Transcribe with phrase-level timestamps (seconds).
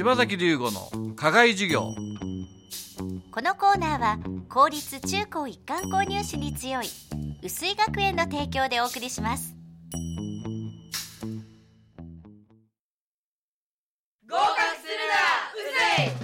[0.00, 1.94] 柴崎龍吾の課外授業。
[3.30, 4.18] このコーナーは
[4.48, 6.86] 公立中高一貫購入士に強い
[7.42, 9.54] 薄井学園の提供でお送りします。
[14.26, 14.48] 合格
[14.80, 15.20] するな
[15.52, 15.68] う
[15.98, 16.14] ぜ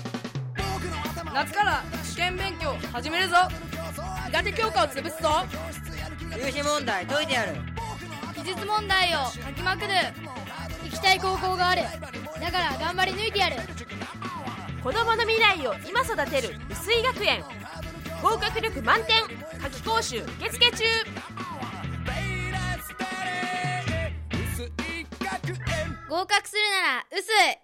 [1.31, 1.35] い。
[1.35, 3.37] 夏から試験勉強始めるぞ。
[4.29, 5.45] 苦手教科を潰すぞ。
[6.35, 7.53] 入試問題解いてやる。
[8.37, 9.89] 技術問題を書きまくる。
[10.83, 11.83] 行きたい高校がある
[12.47, 13.57] だから頑張り抜いてやる。
[14.81, 17.43] 子供の未来を今育てる薄井学園。
[18.23, 19.17] 合格力満点。
[19.61, 20.85] 夏期講習受付中。
[26.09, 27.59] 合格するなら薄い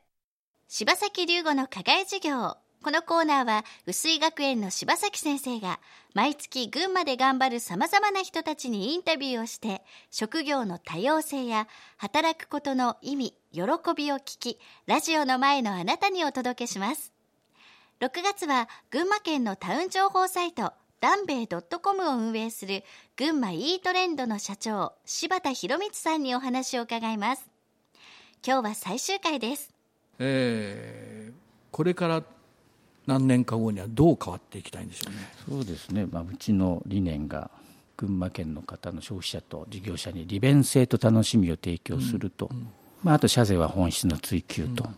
[0.66, 5.78] 柴崎龍吾の課外授業このコーナーは薄井学園の柴崎先生が
[6.14, 13.62] 毎月群馬で頑張る様々な人たちにインタビューをして職業の多様性や働くことの意味、喜
[13.96, 17.12] びを聞きラジオの前のあなたにお届けします。
[18.00, 22.82] 6月は群馬県のタウン情報サイトダンベイ .com を運営する
[23.16, 27.48] 群馬イートレンドの社長柴田博光さんにお話を伺います。
[28.44, 29.72] 今日は最終回です。
[30.18, 32.22] えーこれから
[33.06, 35.18] 何年か後にはどう変わっていきたいんでしょうね。
[35.48, 37.50] そうですね、まあ、うちの理念が
[37.96, 42.50] 群馬県の方の消費者と事業者に利便性と楽しみを提供すると、
[43.02, 44.88] まあ、あと社税は本質の追求と、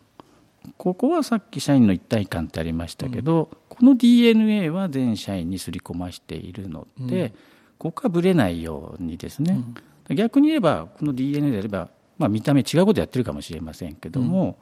[0.76, 7.32] ここはさっき社員の一体感ってありましたけど、この DNA は全社員に刷り込ましているので、
[7.78, 9.60] ここはぶれないようにですね、
[10.10, 14.58] 逆に言えばこの DNA であれば、まあ、見た目違うことやってるかもしれませんけども、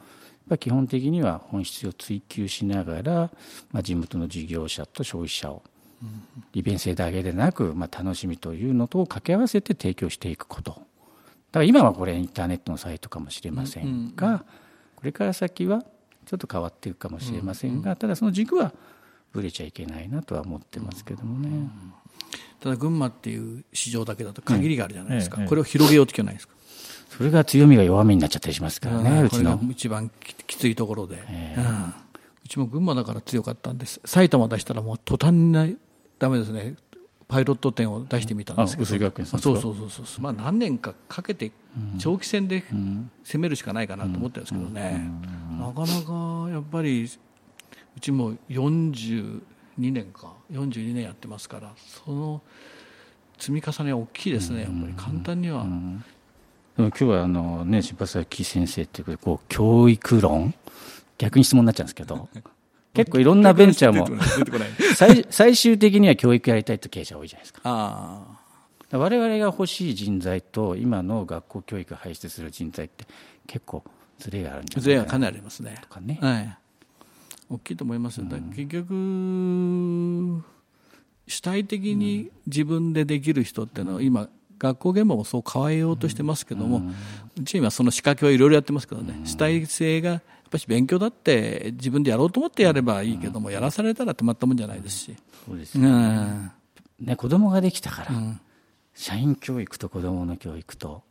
[0.48, 3.30] ぱ基本的には本質を追求しながら、
[3.70, 5.62] まあ、地元の事業者と消費者を
[6.52, 10.72] 利便性だけでなく、まあ、楽しみというのとを掛け合わせて提供していくこと。
[10.72, 10.84] だか
[11.60, 14.44] ら今はこれインターネットのサイトかもしれませんが、
[14.96, 15.84] これから先は
[16.26, 18.72] ちょっと変わっていくかもしれませんが、ただその軸は
[19.32, 21.68] ぶれちゃいけないなとは思ってますけどもね。
[22.60, 26.54] ただ群馬っていう市場だけだと限りがあるじゃないですか、これを広げようって気はないですか？
[27.10, 29.60] それが強みが弱みになっちゃったりしますからね、うちの。
[29.70, 31.16] 一番ききついところで、
[32.44, 34.00] うちも群馬だから強かったんです。
[34.04, 35.76] 埼玉出したらもう途端に
[36.18, 36.76] ダメですね。
[37.28, 38.98] パイロット店を出してみたんですけど、そう
[39.40, 41.50] そうそうそう、まあ、何年かかけて
[41.98, 42.62] 長期戦で
[43.24, 45.10] 攻めるしかないかなと思ってるんですけどね、
[45.58, 47.08] なかなかやっぱり
[47.96, 48.34] うちも
[49.78, 51.72] 42年か42年やってますから
[52.04, 52.42] その
[53.38, 54.94] 積み重ねは大きいですねやっぱり。
[54.94, 55.64] 簡単には、
[56.76, 60.54] でも今日はあの、ね、柴崎先生っていうことでこう教育論？
[61.18, 62.28] 逆に質問になっちゃうんですけど。
[62.94, 64.06] 結構いろんなベンチャーも
[64.94, 67.60] 最最終的には教育やりたいという経営者多いじゃないですか。
[67.64, 68.22] あ
[68.92, 68.98] あ。
[68.98, 73.06] 我々が欲しい人材と今の学校教育を輩出する人材って
[73.46, 73.82] 結構
[74.18, 74.94] ズレがあるんじゃないかな。
[74.94, 75.78] 税はかなりありますね。
[75.80, 76.58] とかね、はい、
[77.52, 80.42] 大きいと思います結局、
[81.26, 86.82] 主体的に自分でできる人っていうのは、今、学校現場もそう変えようとしてますけども、
[87.38, 95.16] うち今、その仕掛けはいろいろやってますけどね、主体性がやっぱり勉強だって、自分でやろうと思ってやればいいけども、やらされたら止まったもんじゃないですし。
[95.46, 96.50] そうですようん。
[97.00, 98.12] ね、子供ができたから、
[98.94, 101.02] 社員教育と子供の教育と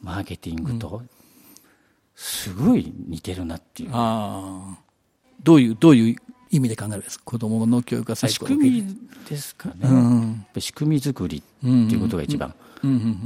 [0.00, 1.02] マーケティングと、
[2.14, 3.90] すごい似てるなっていう。
[3.92, 4.91] ああ
[5.42, 6.16] どういうどういう
[6.50, 7.24] 意味で考えるんですか？
[7.24, 8.96] 子どもの教育が最仕高組み
[9.28, 10.46] ですかね、うん。
[10.58, 12.54] 仕組み作りっていうことが一番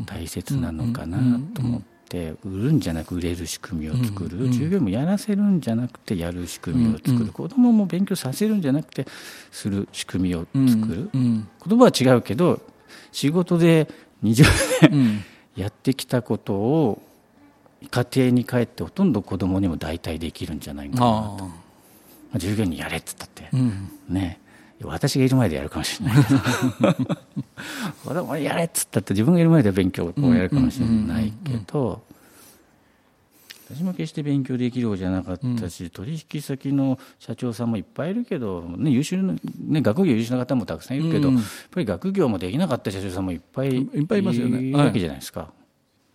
[0.07, 1.19] 大切なのかな
[1.55, 9.07] と思って売るんじゃなく売れる仕組みを作る、従業員もやらせるんじゃなくてやる仕組みを作る、子供も勉強させるんじゃなくて
[9.51, 11.49] する仕組みを作る、うん。
[11.67, 12.61] 言葉は違うけど
[13.11, 13.89] 仕事で
[14.23, 14.45] 20
[14.91, 15.25] 年
[15.57, 17.03] やってきたことを
[17.91, 21.51] 家庭に帰ってほとんど子供にも代替できるんじゃないかなと
[22.37, 23.91] あまあ従業員にやれって言ったって、あうん。
[24.09, 24.41] ね。
[24.85, 26.39] 私がいる前でやるかもしれないけど。
[28.05, 32.03] 子供にやれっつったって自分がいる前で勉強をやるかもしれないけど
[33.69, 41.41] 私も決して勉強できるようじゃなかったし、取引先の社長さんもいっぱいいるけど、ね、優秀な、ね、学業優秀な方もたくさんいるけど、やっ
[41.73, 44.71] ぱり学業もできなかった社長さんもいっぱいいっぱいいますよね。
[44.71, 45.51] るわけじゃないですか。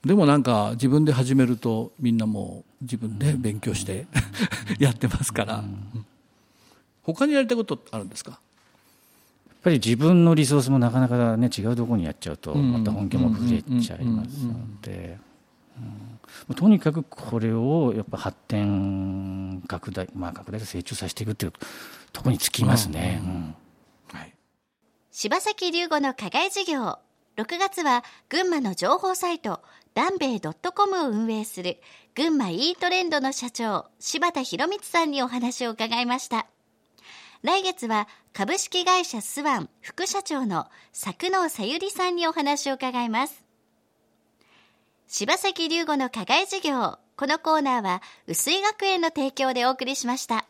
[0.06, 4.08] でもなんか自分で始めるとみんなもう自分で勉強して
[4.80, 6.06] やってますから、うん
[7.04, 8.32] 他にやりたいことあるんですか？
[8.32, 8.40] やっ
[9.64, 12.74] ぱり自分のリソースもなかなか、ね、違うところにやっちゃうとん。
[12.74, 15.18] また本気もぶれちゃいますので。
[16.48, 16.56] うん。
[16.56, 21.54] とにかくこれをやっぱ発展拡大まあ拡大と成長させていくっていう
[22.12, 23.22] ところにつきますね。
[23.24, 23.56] うん。
[24.18, 24.34] はい。
[25.12, 26.98] 柴崎龍吾の課外授業。
[27.38, 29.62] 6月は群馬の情報サイト
[29.94, 31.78] ダンベイ .com を運営する
[32.14, 36.46] 群馬 e トレンドの社長柴田博光さんにお話を伺いました
[37.44, 43.44] 来月は株式会社スワン副社長の佐久野さゆりさんにお話を伺います。
[45.08, 47.00] 柴崎龍吾の課外授業。
[47.18, 50.46] このコーナーは薄井学園の提供でお送りしました。